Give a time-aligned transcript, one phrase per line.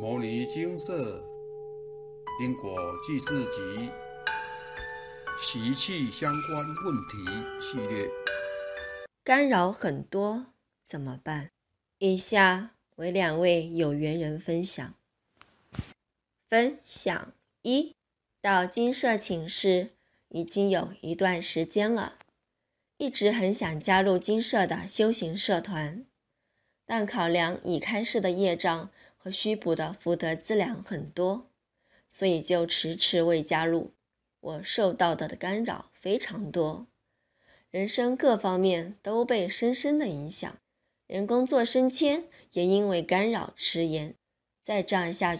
[0.00, 1.22] 摩尼金色
[2.42, 2.74] 因果
[3.06, 3.90] 记事集
[5.38, 8.08] 习气相关问题系列，
[9.22, 10.54] 干扰很多
[10.86, 11.50] 怎么办？
[11.98, 14.94] 以下为两位有缘人分享。
[16.48, 17.94] 分享一：
[18.40, 19.90] 到金色寝室
[20.30, 22.14] 已经有一段时间了，
[22.96, 26.06] 一直很想加入金色的修行社团，
[26.86, 28.90] 但考量已开示的业障
[29.22, 31.50] 和虚补的福德资粮很多，
[32.08, 33.92] 所以就迟迟未加入。
[34.40, 36.86] 我受到的干扰非常多，
[37.70, 40.58] 人生各方面都被深深的影响，
[41.06, 44.14] 连工作升迁也因为干扰迟延。
[44.64, 45.38] 再这样下去，